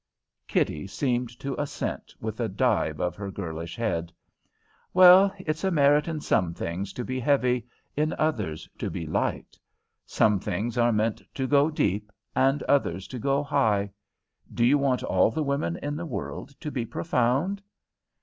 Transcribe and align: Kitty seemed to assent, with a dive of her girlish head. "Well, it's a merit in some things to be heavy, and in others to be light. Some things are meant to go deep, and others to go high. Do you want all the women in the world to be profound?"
Kitty 0.47 0.87
seemed 0.87 1.29
to 1.41 1.55
assent, 1.61 2.15
with 2.19 2.39
a 2.39 2.49
dive 2.49 2.99
of 2.99 3.15
her 3.17 3.29
girlish 3.29 3.75
head. 3.75 4.11
"Well, 4.95 5.31
it's 5.37 5.63
a 5.63 5.69
merit 5.69 6.07
in 6.07 6.21
some 6.21 6.55
things 6.55 6.91
to 6.93 7.05
be 7.05 7.19
heavy, 7.19 7.67
and 7.95 8.11
in 8.13 8.17
others 8.19 8.67
to 8.79 8.89
be 8.89 9.05
light. 9.05 9.59
Some 10.07 10.39
things 10.39 10.75
are 10.75 10.91
meant 10.91 11.21
to 11.35 11.45
go 11.45 11.69
deep, 11.69 12.11
and 12.35 12.63
others 12.63 13.07
to 13.09 13.19
go 13.19 13.43
high. 13.43 13.91
Do 14.51 14.65
you 14.65 14.79
want 14.79 15.03
all 15.03 15.29
the 15.29 15.43
women 15.43 15.77
in 15.83 15.95
the 15.95 16.07
world 16.07 16.59
to 16.61 16.71
be 16.71 16.83
profound?" 16.83 17.61